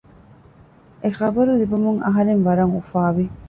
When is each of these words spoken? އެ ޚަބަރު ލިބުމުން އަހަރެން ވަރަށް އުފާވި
އެ 1.01 1.09
ޚަބަރު 1.19 1.53
ލިބުމުން 1.59 1.99
އަހަރެން 2.05 2.41
ވަރަށް 2.47 2.73
އުފާވި 2.75 3.25